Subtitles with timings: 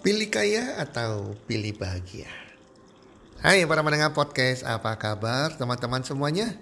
[0.00, 2.24] Pilih kaya atau pilih bahagia?
[3.44, 6.56] Hai para mendengar podcast, apa kabar teman-teman semuanya?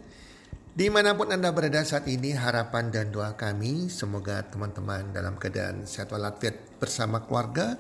[0.75, 5.87] Di mana pun Anda berada saat ini, harapan dan doa kami semoga teman-teman dalam keadaan
[5.87, 7.79] sehat walafiat bersama keluarga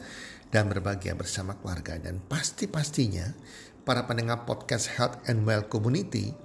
[0.55, 1.99] dan berbahagia bersama keluarga.
[1.99, 3.35] Dan pasti-pastinya
[3.83, 6.39] para pendengar podcast Health and Well Community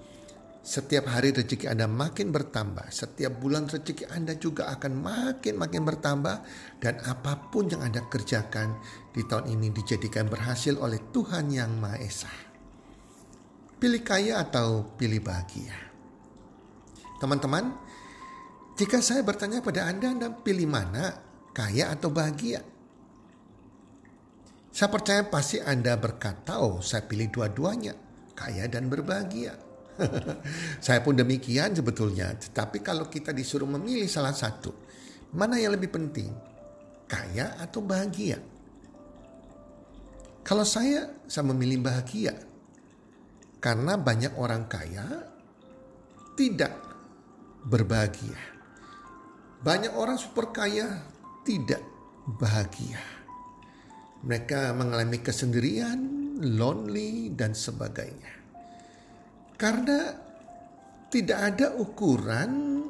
[0.64, 6.36] setiap hari rezeki Anda makin bertambah, setiap bulan rezeki Anda juga akan makin-makin bertambah
[6.80, 8.80] dan apa pun yang Anda kerjakan
[9.12, 12.32] di tahun ini dijadikan berhasil oleh Tuhan Yang Maha Esa.
[13.76, 15.76] Pilih kaya atau pilih bahagia?
[17.20, 17.76] Teman-teman,
[18.80, 21.12] jika saya bertanya pada Anda, Anda pilih mana?
[21.52, 22.64] Kaya atau bahagia?
[24.72, 28.00] Saya percaya pasti Anda berkata, oh saya pilih dua-duanya,
[28.32, 29.73] kaya dan berbahagia.
[30.86, 32.34] Saya pun demikian sebetulnya.
[32.34, 34.74] Tetapi kalau kita disuruh memilih salah satu,
[35.34, 36.30] mana yang lebih penting?
[37.10, 38.42] Kaya atau bahagia?
[40.44, 42.36] Kalau saya, saya memilih bahagia.
[43.64, 45.08] Karena banyak orang kaya
[46.36, 46.76] tidak
[47.64, 48.36] berbahagia.
[49.64, 51.00] Banyak orang super kaya
[51.48, 51.80] tidak
[52.28, 53.00] bahagia.
[54.28, 56.00] Mereka mengalami kesendirian,
[56.44, 58.43] lonely, dan sebagainya.
[59.64, 60.12] Karena
[61.08, 62.84] tidak ada ukuran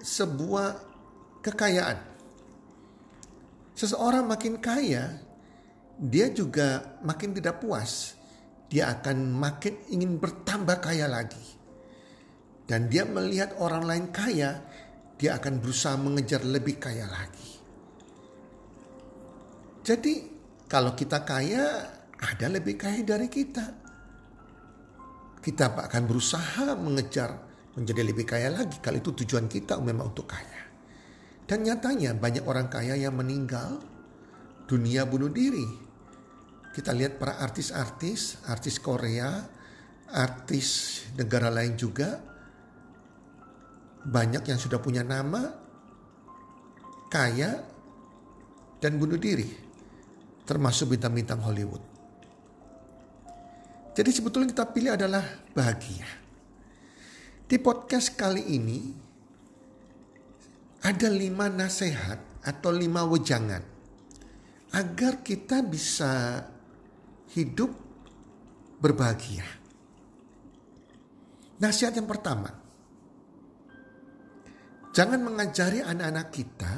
[0.00, 0.68] sebuah
[1.44, 2.00] kekayaan.
[3.76, 5.20] Seseorang makin kaya,
[6.00, 8.16] dia juga makin tidak puas.
[8.72, 11.44] Dia akan makin ingin bertambah kaya lagi.
[12.64, 14.64] Dan dia melihat orang lain kaya,
[15.20, 17.52] dia akan berusaha mengejar lebih kaya lagi.
[19.84, 20.14] Jadi,
[20.72, 21.84] kalau kita kaya,
[22.16, 23.83] ada lebih kaya dari kita
[25.44, 27.36] kita akan berusaha mengejar
[27.76, 30.64] menjadi lebih kaya lagi kalau itu tujuan kita memang untuk kaya.
[31.44, 33.76] Dan nyatanya banyak orang kaya yang meninggal
[34.64, 35.84] dunia bunuh diri.
[36.72, 39.44] Kita lihat para artis-artis, artis Korea,
[40.16, 42.16] artis negara lain juga
[44.08, 45.44] banyak yang sudah punya nama
[47.12, 47.60] kaya
[48.80, 49.48] dan bunuh diri
[50.48, 51.93] termasuk bintang-bintang Hollywood.
[53.94, 55.22] Jadi sebetulnya kita pilih adalah
[55.54, 56.06] bahagia.
[57.46, 58.80] Di podcast kali ini
[60.82, 63.62] ada lima nasihat atau lima wejangan
[64.74, 66.42] agar kita bisa
[67.38, 67.70] hidup
[68.82, 69.46] berbahagia.
[71.62, 72.50] Nasihat yang pertama,
[74.90, 76.72] jangan mengajari anak-anak kita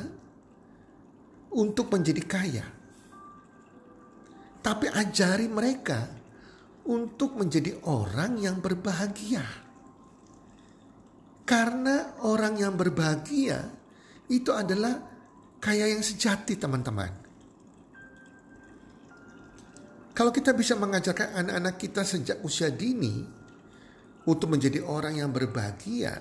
[1.56, 2.66] untuk menjadi kaya,
[4.60, 6.25] tapi ajari mereka
[6.86, 9.42] untuk menjadi orang yang berbahagia.
[11.46, 13.70] Karena orang yang berbahagia
[14.26, 14.98] itu adalah
[15.62, 17.26] kaya yang sejati teman-teman.
[20.16, 23.20] Kalau kita bisa mengajarkan anak-anak kita sejak usia dini
[24.26, 26.18] untuk menjadi orang yang berbahagia,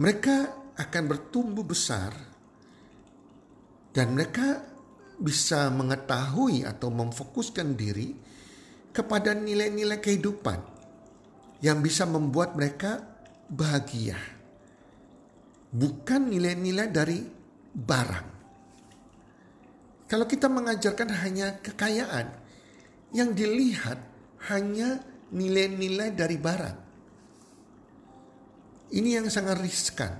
[0.00, 0.36] mereka
[0.72, 2.16] akan bertumbuh besar
[3.92, 4.71] dan mereka
[5.22, 8.10] bisa mengetahui atau memfokuskan diri
[8.90, 10.58] kepada nilai-nilai kehidupan
[11.62, 12.98] yang bisa membuat mereka
[13.46, 14.18] bahagia.
[15.72, 17.22] Bukan nilai-nilai dari
[17.72, 18.28] barang.
[20.10, 22.26] Kalau kita mengajarkan hanya kekayaan,
[23.16, 23.96] yang dilihat
[24.52, 25.00] hanya
[25.32, 26.78] nilai-nilai dari barang.
[28.92, 30.12] Ini yang sangat riskan.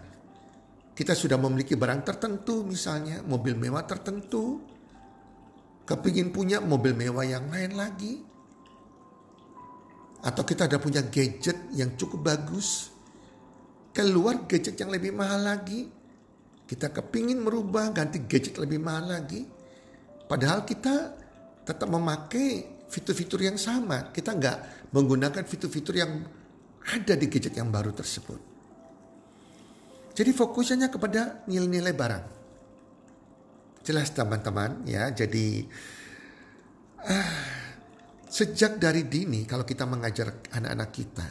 [0.97, 4.72] Kita sudah memiliki barang tertentu, misalnya mobil mewah tertentu,
[5.87, 8.23] kepingin punya mobil mewah yang lain lagi.
[10.23, 12.95] Atau kita ada punya gadget yang cukup bagus.
[13.91, 15.91] Keluar gadget yang lebih mahal lagi.
[16.63, 19.43] Kita kepingin merubah ganti gadget lebih mahal lagi.
[20.31, 21.13] Padahal kita
[21.67, 24.15] tetap memakai fitur-fitur yang sama.
[24.15, 26.23] Kita nggak menggunakan fitur-fitur yang
[26.83, 28.41] ada di gadget yang baru tersebut.
[30.13, 32.42] Jadi fokusnya kepada nilai-nilai barang.
[33.83, 35.11] Jelas teman-teman ya.
[35.11, 35.67] Jadi
[37.07, 37.33] uh,
[38.31, 41.29] sejak dari dini kalau kita mengajar anak-anak kita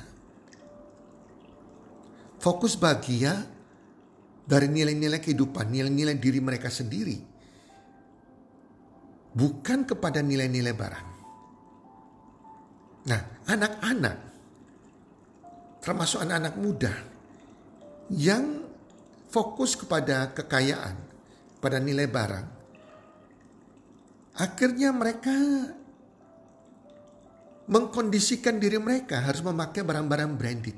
[2.41, 3.37] fokus bahagia
[4.41, 7.29] dari nilai-nilai kehidupan, nilai-nilai diri mereka sendiri.
[9.31, 11.07] Bukan kepada nilai-nilai barang.
[13.07, 14.17] Nah, anak-anak
[15.81, 16.93] termasuk anak-anak muda
[18.13, 18.67] yang
[19.31, 20.93] fokus kepada kekayaan,
[21.61, 22.47] pada nilai barang.
[24.41, 25.31] Akhirnya mereka
[27.69, 30.77] mengkondisikan diri mereka harus memakai barang-barang branded.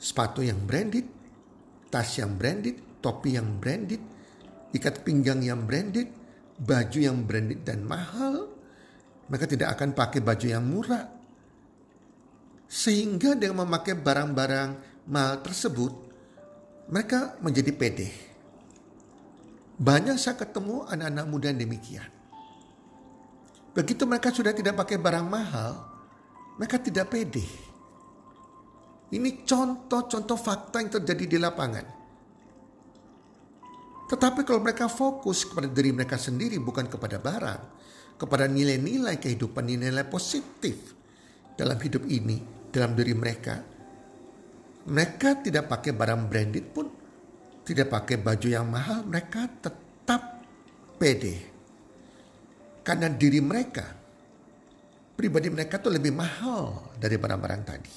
[0.00, 1.04] Sepatu yang branded,
[1.92, 4.00] tas yang branded, topi yang branded,
[4.72, 6.08] ikat pinggang yang branded,
[6.56, 8.48] baju yang branded dan mahal.
[9.28, 11.04] Mereka tidak akan pakai baju yang murah.
[12.68, 14.70] Sehingga dengan memakai barang-barang
[15.08, 15.92] mahal tersebut,
[16.88, 18.27] mereka menjadi pede.
[19.78, 22.10] Banyak saya ketemu anak-anak muda yang demikian.
[23.78, 25.72] Begitu mereka sudah tidak pakai barang mahal,
[26.58, 27.46] mereka tidak pede.
[29.14, 31.86] Ini contoh-contoh fakta yang terjadi di lapangan.
[34.10, 37.60] Tetapi kalau mereka fokus kepada diri mereka sendiri bukan kepada barang,
[38.18, 40.96] kepada nilai-nilai kehidupan, nilai-nilai positif
[41.54, 42.42] dalam hidup ini,
[42.74, 43.62] dalam diri mereka.
[44.88, 46.87] Mereka tidak pakai barang branded pun,
[47.68, 50.40] tidak pakai baju yang mahal, mereka tetap
[50.96, 51.36] pede.
[52.80, 53.84] Karena diri mereka,
[55.12, 57.94] pribadi mereka tuh lebih mahal dari barang-barang tadi.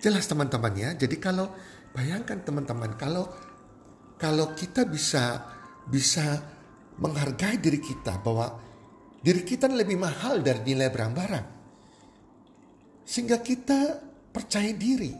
[0.00, 1.52] Jelas teman-teman ya, jadi kalau
[1.92, 3.28] bayangkan teman-teman kalau
[4.16, 5.44] kalau kita bisa
[5.84, 6.40] bisa
[6.96, 8.56] menghargai diri kita bahwa
[9.20, 11.46] diri kita lebih mahal dari nilai barang-barang.
[13.04, 14.00] Sehingga kita
[14.32, 15.12] percaya diri.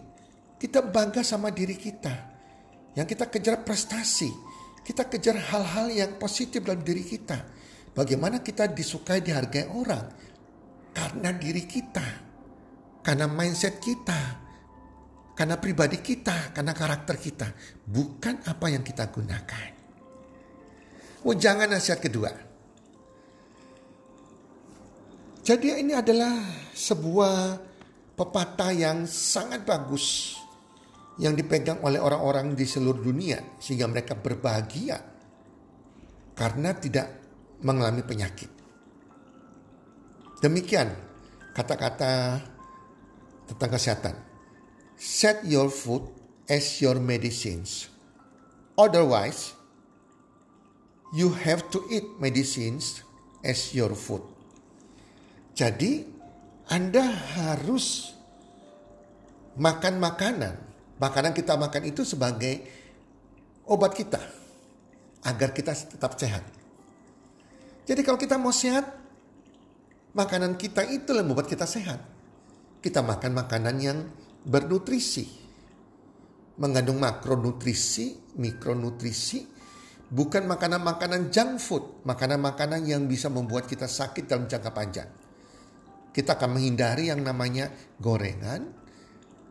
[0.56, 2.37] Kita bangga sama diri kita.
[2.96, 4.30] Yang kita kejar prestasi.
[4.84, 7.44] Kita kejar hal-hal yang positif dalam diri kita.
[7.92, 10.06] Bagaimana kita disukai, dihargai orang.
[10.94, 12.06] Karena diri kita.
[13.04, 14.48] Karena mindset kita
[15.38, 17.46] karena pribadi kita, karena karakter kita,
[17.86, 19.70] bukan apa yang kita gunakan.
[21.22, 22.34] Oh, jangan nasihat kedua.
[25.46, 26.42] Jadi ini adalah
[26.74, 27.54] sebuah
[28.18, 30.34] pepatah yang sangat bagus
[31.18, 35.02] yang dipegang oleh orang-orang di seluruh dunia sehingga mereka berbahagia
[36.38, 37.10] karena tidak
[37.66, 38.50] mengalami penyakit.
[40.38, 40.94] Demikian
[41.58, 42.38] kata-kata
[43.50, 44.14] tentang kesehatan.
[44.94, 46.06] Set your food
[46.46, 47.90] as your medicines.
[48.78, 49.58] Otherwise,
[51.10, 53.02] you have to eat medicines
[53.42, 54.22] as your food.
[55.58, 56.06] Jadi,
[56.70, 58.14] Anda harus
[59.58, 60.67] makan makanan.
[60.98, 62.58] Makanan kita makan itu sebagai
[63.70, 64.18] obat kita
[65.22, 66.42] agar kita tetap sehat.
[67.86, 68.84] Jadi kalau kita mau sehat,
[70.12, 72.02] makanan kita itu yang membuat kita sehat.
[72.82, 73.98] Kita makan makanan yang
[74.42, 75.26] bernutrisi,
[76.58, 79.46] mengandung makronutrisi, mikronutrisi,
[80.10, 85.10] bukan makanan-makanan junk food, makanan-makanan yang bisa membuat kita sakit dalam jangka panjang.
[86.10, 87.70] Kita akan menghindari yang namanya
[88.02, 88.66] gorengan,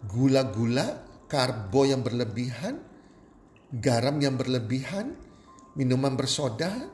[0.04, 2.80] gula-gula, karbo yang berlebihan,
[3.72, 5.16] garam yang berlebihan,
[5.76, 6.88] minuman bersoda,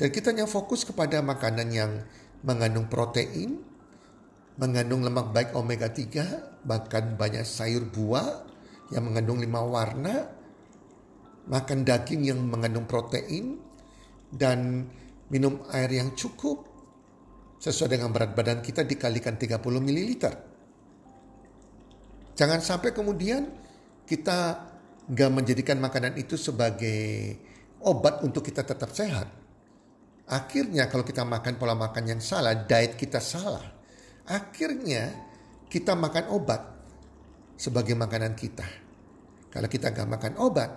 [0.00, 1.92] dan kita hanya fokus kepada makanan yang
[2.40, 3.60] mengandung protein,
[4.56, 8.48] mengandung lemak baik omega 3, bahkan banyak sayur buah
[8.92, 10.24] yang mengandung lima warna,
[11.48, 13.60] makan daging yang mengandung protein,
[14.32, 14.88] dan
[15.28, 16.64] minum air yang cukup
[17.60, 20.49] sesuai dengan berat badan kita dikalikan 30 ml.
[22.40, 23.52] Jangan sampai kemudian
[24.08, 24.64] kita
[25.12, 27.36] gak menjadikan makanan itu sebagai
[27.84, 29.28] obat untuk kita tetap sehat.
[30.24, 33.80] Akhirnya kalau kita makan pola makan yang salah, diet kita salah
[34.30, 35.10] Akhirnya
[35.66, 36.62] kita makan obat
[37.58, 38.62] sebagai makanan kita.
[39.50, 40.70] Kalau kita nggak makan obat,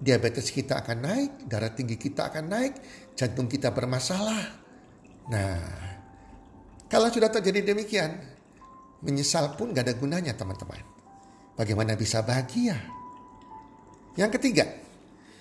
[0.00, 2.74] diabetes kita akan naik, darah tinggi kita akan naik,
[3.12, 4.64] jantung kita bermasalah.
[5.28, 5.60] Nah,
[6.88, 8.16] kalau sudah terjadi demikian,
[9.04, 10.95] menyesal pun gak ada gunanya teman-teman.
[11.56, 12.76] Bagaimana bisa bahagia?
[14.16, 14.64] Yang ketiga,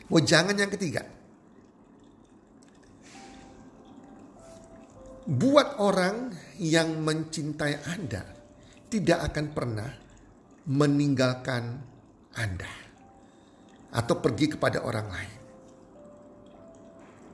[0.07, 1.03] mau jangan yang ketiga.
[5.25, 8.21] buat orang yang mencintai Anda
[8.85, 9.89] tidak akan pernah
[10.69, 11.81] meninggalkan
[12.37, 12.73] Anda
[13.89, 15.39] atau pergi kepada orang lain.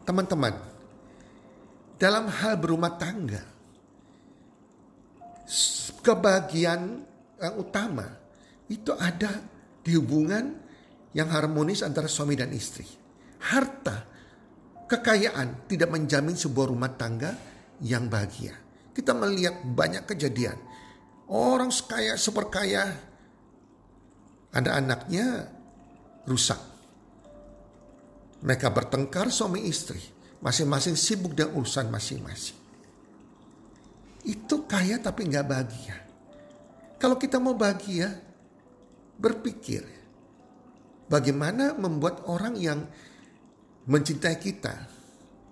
[0.08, 0.56] Teman-teman,
[2.00, 3.44] dalam hal berumah tangga,
[6.02, 6.84] kebahagiaan
[7.44, 8.08] yang utama
[8.72, 9.44] itu ada
[9.84, 10.56] di hubungan
[11.12, 12.88] yang harmonis antara suami dan istri.
[13.52, 14.08] Harta,
[14.88, 17.36] kekayaan tidak menjamin sebuah rumah tangga
[17.84, 18.56] yang bahagia.
[18.96, 20.56] Kita melihat banyak kejadian.
[21.28, 22.96] Orang kaya seperkaya
[24.52, 25.48] ada anaknya
[26.28, 26.60] rusak.
[28.44, 30.00] Mereka bertengkar suami istri.
[30.42, 32.58] Masing-masing sibuk dengan urusan masing-masing.
[34.26, 35.98] Itu kaya tapi nggak bahagia.
[36.98, 38.31] Kalau kita mau bahagia,
[39.22, 39.86] berpikir
[41.06, 42.82] bagaimana membuat orang yang
[43.86, 44.74] mencintai kita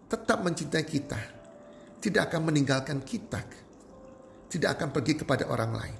[0.09, 1.39] tetap mencintai kita
[1.99, 3.43] tidak akan meninggalkan kita.
[4.49, 5.97] Tidak akan pergi kepada orang lain.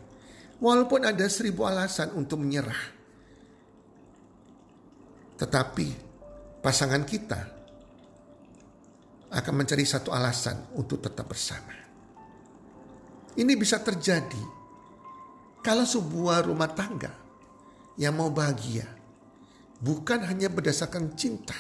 [0.59, 2.97] Walaupun ada seribu alasan untuk menyerah.
[5.39, 5.87] Tetapi
[6.59, 7.39] pasangan kita
[9.29, 11.77] akan mencari satu alasan untuk tetap bersama.
[13.37, 14.41] Ini bisa terjadi
[15.61, 17.28] kalau sebuah rumah tangga
[17.99, 18.87] yang mau bahagia
[19.79, 21.55] bukan hanya berdasarkan cinta.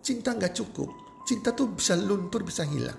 [0.00, 0.88] Cinta nggak cukup.
[1.28, 2.98] Cinta tuh bisa luntur, bisa hilang.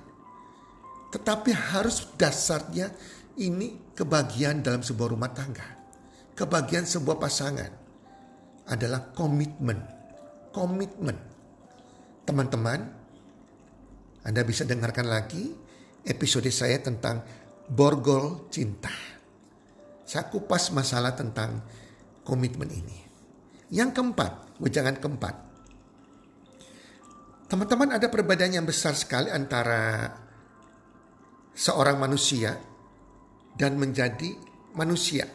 [1.12, 2.94] Tetapi harus dasarnya
[3.42, 5.66] ini kebahagiaan dalam sebuah rumah tangga.
[6.38, 7.72] Kebahagiaan sebuah pasangan
[8.70, 9.82] adalah komitmen.
[10.56, 11.18] Komitmen.
[12.24, 12.80] Teman-teman,
[14.24, 15.52] Anda bisa dengarkan lagi
[16.06, 17.26] episode saya tentang
[17.68, 18.94] borgol cinta.
[20.06, 21.60] Saya kupas masalah tentang
[22.32, 22.98] komitmen ini.
[23.76, 25.36] Yang keempat, wejangan keempat.
[27.52, 30.08] Teman-teman ada perbedaan yang besar sekali antara
[31.52, 32.56] seorang manusia
[33.60, 34.32] dan menjadi
[34.80, 35.28] manusia.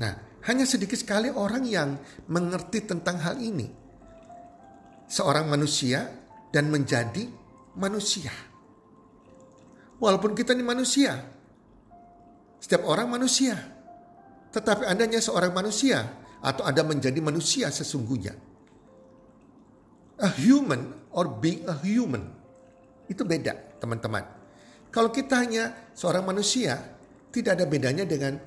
[0.00, 0.12] Nah,
[0.48, 2.00] hanya sedikit sekali orang yang
[2.32, 3.68] mengerti tentang hal ini.
[5.08, 6.08] Seorang manusia
[6.48, 7.28] dan menjadi
[7.76, 8.32] manusia.
[10.00, 11.12] Walaupun kita ini manusia,
[12.56, 13.77] setiap orang manusia,
[14.52, 16.04] tetapi adanya seorang manusia
[16.40, 18.34] atau Anda menjadi manusia sesungguhnya.
[20.18, 22.26] A human or being a human
[23.06, 24.24] itu beda teman-teman.
[24.88, 26.80] Kalau kita hanya seorang manusia,
[27.28, 28.40] tidak ada bedanya dengan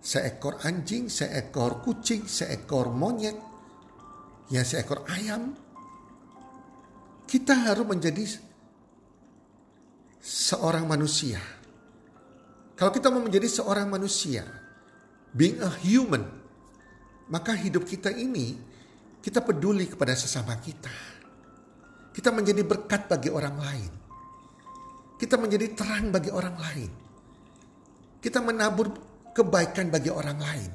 [0.00, 3.36] seekor anjing, seekor kucing, seekor monyet,
[4.48, 5.52] ya seekor ayam.
[7.26, 8.24] Kita harus menjadi
[10.18, 11.38] seorang manusia.
[12.74, 14.42] Kalau kita mau menjadi seorang manusia,
[15.34, 16.26] being a human,
[17.30, 18.58] maka hidup kita ini
[19.20, 20.92] kita peduli kepada sesama kita.
[22.10, 23.92] Kita menjadi berkat bagi orang lain.
[25.20, 26.90] Kita menjadi terang bagi orang lain.
[28.18, 28.88] Kita menabur
[29.36, 30.70] kebaikan bagi orang lain.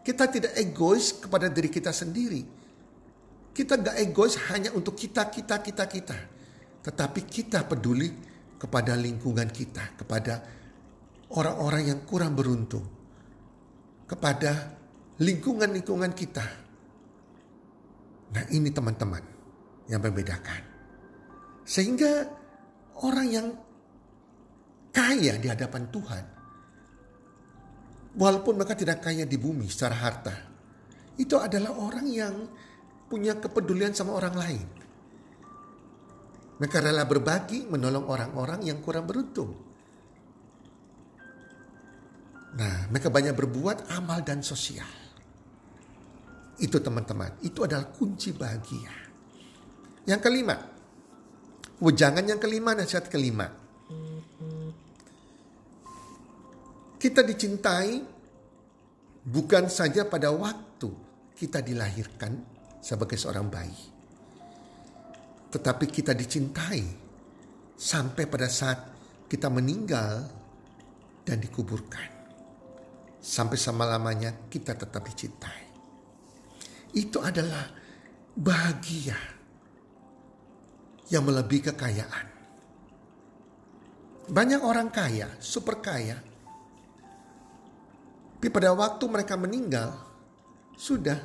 [0.00, 2.42] Kita tidak egois kepada diri kita sendiri.
[3.54, 6.18] Kita gak egois hanya untuk kita, kita, kita, kita.
[6.84, 8.10] Tetapi kita peduli
[8.58, 10.42] kepada lingkungan kita, kepada
[11.32, 13.03] orang-orang yang kurang beruntung.
[14.14, 14.52] Kepada
[15.18, 16.46] lingkungan-lingkungan kita.
[18.30, 19.22] Nah ini teman-teman
[19.90, 20.62] yang membedakan.
[21.66, 22.22] Sehingga
[23.02, 23.46] orang yang
[24.94, 26.24] kaya di hadapan Tuhan.
[28.14, 30.34] Walaupun mereka tidak kaya di bumi secara harta.
[31.18, 32.34] Itu adalah orang yang
[33.10, 34.66] punya kepedulian sama orang lain.
[36.62, 39.73] Mereka rela berbagi menolong orang-orang yang kurang beruntung.
[42.54, 44.86] Nah, mereka banyak berbuat amal dan sosial.
[46.54, 48.94] Itu teman-teman, itu adalah kunci bahagia.
[50.06, 50.54] Yang kelima,
[51.82, 53.50] wejangan yang kelima, nasihat kelima.
[56.94, 58.00] Kita dicintai
[59.26, 60.88] bukan saja pada waktu
[61.34, 62.38] kita dilahirkan
[62.78, 63.84] sebagai seorang bayi.
[65.50, 66.82] Tetapi kita dicintai
[67.74, 68.78] sampai pada saat
[69.26, 70.22] kita meninggal
[71.26, 72.13] dan dikuburkan.
[73.24, 75.64] Sampai sama-lamanya kita tetap dicintai.
[76.92, 77.64] Itu adalah
[78.36, 79.16] bahagia
[81.08, 82.26] yang melebihi kekayaan.
[84.28, 86.16] Banyak orang kaya, super kaya,
[88.44, 89.88] tapi pada waktu mereka meninggal,
[90.76, 91.16] sudah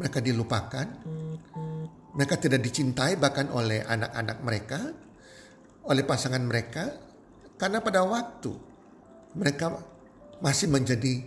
[0.00, 0.88] mereka dilupakan,
[2.16, 4.80] mereka tidak dicintai bahkan oleh anak-anak mereka,
[5.84, 6.88] oleh pasangan mereka,
[7.60, 8.56] karena pada waktu
[9.36, 9.76] mereka
[10.38, 11.24] masih menjadi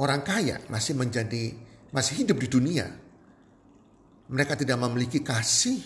[0.00, 1.52] orang kaya, masih menjadi
[1.92, 2.86] masih hidup di dunia.
[4.30, 5.82] Mereka tidak memiliki kasih,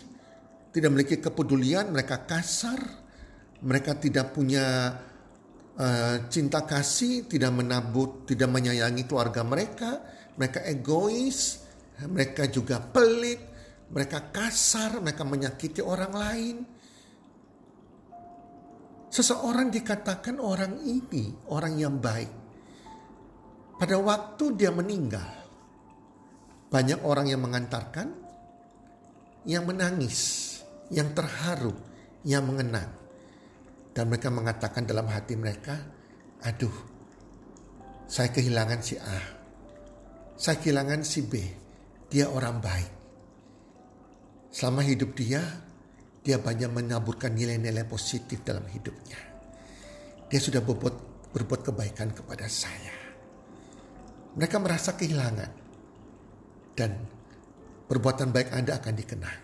[0.71, 2.77] tidak memiliki kepedulian, mereka kasar,
[3.65, 4.93] mereka tidak punya
[5.81, 10.05] uh, cinta kasih, tidak menabut, tidak menyayangi keluarga mereka,
[10.37, 11.65] mereka egois,
[12.05, 13.41] mereka juga pelit,
[13.89, 16.57] mereka kasar, mereka menyakiti orang lain.
[19.15, 22.35] Seseorang dikatakan orang ini orang yang baik.
[23.79, 25.31] Pada waktu dia meninggal,
[26.67, 28.11] banyak orang yang mengantarkan,
[29.47, 30.51] yang menangis,
[30.91, 31.71] yang terharu,
[32.27, 32.91] yang mengenang.
[33.95, 35.79] Dan mereka mengatakan dalam hati mereka,
[36.43, 36.75] aduh,
[38.11, 39.21] saya kehilangan si A.
[40.35, 41.39] Saya kehilangan si B.
[42.11, 42.93] Dia orang baik.
[44.51, 45.39] Selama hidup dia,
[46.25, 49.21] dia banyak menaburkan nilai-nilai positif dalam hidupnya.
[50.25, 52.97] Dia sudah berbuat, berbuat kebaikan kepada saya.
[54.33, 55.51] Mereka merasa kehilangan
[56.73, 56.91] dan
[57.85, 59.41] perbuatan baik Anda akan dikenang.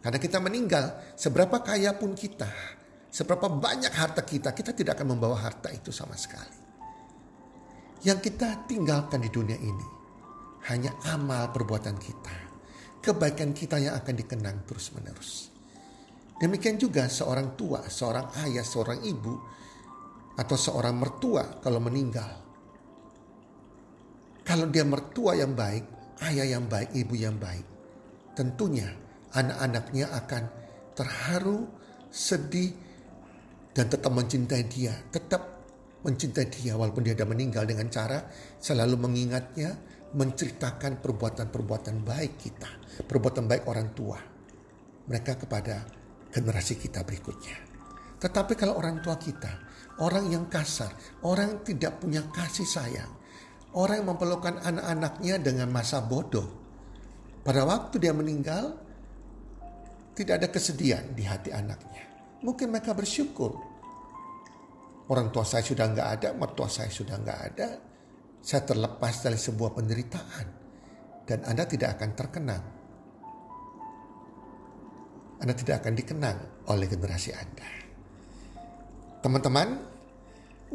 [0.00, 2.48] Karena kita meninggal, seberapa kaya pun kita,
[3.12, 6.56] seberapa banyak harta kita, kita tidak akan membawa harta itu sama sekali.
[8.08, 9.86] Yang kita tinggalkan di dunia ini
[10.72, 12.36] hanya amal perbuatan kita.
[13.04, 15.49] Kebaikan kita yang akan dikenang terus-menerus.
[16.40, 19.36] Demikian juga seorang tua, seorang ayah, seorang ibu,
[20.40, 22.40] atau seorang mertua kalau meninggal.
[24.40, 25.84] Kalau dia mertua yang baik,
[26.24, 27.62] ayah yang baik, ibu yang baik,
[28.32, 28.88] tentunya
[29.36, 30.42] anak-anaknya akan
[30.96, 31.68] terharu,
[32.08, 32.72] sedih,
[33.76, 35.44] dan tetap mencintai dia, tetap
[36.00, 38.18] mencintai dia walaupun dia sudah meninggal dengan cara
[38.56, 39.76] selalu mengingatnya,
[40.16, 42.70] menceritakan perbuatan-perbuatan baik kita,
[43.04, 44.18] perbuatan baik orang tua
[45.06, 45.99] mereka kepada
[46.30, 47.58] generasi kita berikutnya.
[48.20, 49.50] Tetapi kalau orang tua kita,
[50.02, 50.90] orang yang kasar,
[51.26, 53.10] orang yang tidak punya kasih sayang,
[53.76, 56.46] orang yang memperlukan anak-anaknya dengan masa bodoh,
[57.42, 58.78] pada waktu dia meninggal,
[60.14, 62.06] tidak ada kesedihan di hati anaknya.
[62.40, 63.70] Mungkin mereka bersyukur
[65.10, 67.68] Orang tua saya sudah nggak ada, mertua saya sudah nggak ada.
[68.38, 70.46] Saya terlepas dari sebuah penderitaan.
[71.26, 72.64] Dan Anda tidak akan terkenang.
[75.40, 77.68] Anda tidak akan dikenang oleh generasi Anda.
[79.20, 79.68] Teman-teman,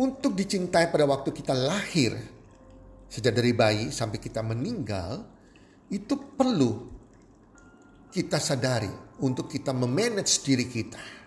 [0.01, 2.17] untuk dicintai pada waktu kita lahir,
[3.07, 5.21] sejak dari bayi sampai kita meninggal,
[5.93, 6.91] itu perlu
[8.09, 8.89] kita sadari
[9.21, 11.25] untuk kita memanage diri kita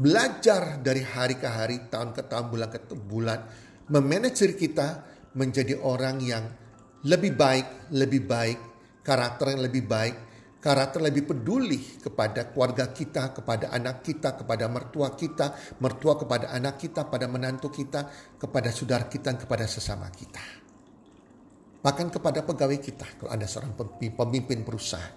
[0.00, 3.38] belajar dari hari ke hari, tahun ke tahun, bulan ke bulan,
[3.92, 5.04] memanage kita
[5.36, 6.44] menjadi orang yang
[7.04, 8.58] lebih baik, lebih baik,
[9.04, 10.16] karakter yang lebih baik,
[10.60, 16.76] karakter lebih peduli kepada keluarga kita, kepada anak kita, kepada mertua kita, mertua kepada anak
[16.76, 20.44] kita, pada menantu kita, kepada saudara kita, kepada sesama kita.
[21.80, 25.16] Bahkan kepada pegawai kita, kalau ada seorang pemimpin perusahaan.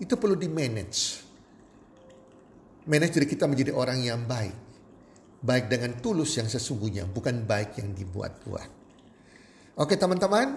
[0.00, 1.26] Itu perlu di-manage
[2.86, 4.64] manajer kita menjadi orang yang baik.
[5.46, 8.70] Baik dengan tulus yang sesungguhnya, bukan baik yang dibuat-buat.
[9.76, 10.56] Oke teman-teman,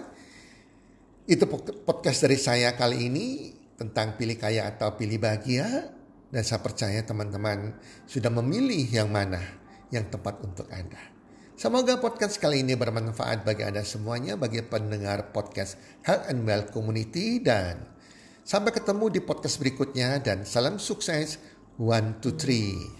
[1.30, 1.46] itu
[1.86, 5.94] podcast dari saya kali ini tentang pilih kaya atau pilih bahagia.
[6.30, 7.74] Dan saya percaya teman-teman
[8.06, 9.38] sudah memilih yang mana
[9.90, 10.98] yang tepat untuk Anda.
[11.58, 17.42] Semoga podcast kali ini bermanfaat bagi Anda semuanya, bagi pendengar podcast Health and Well Community.
[17.42, 17.82] Dan
[18.46, 21.38] sampai ketemu di podcast berikutnya dan salam sukses
[21.80, 22.99] One, two, three.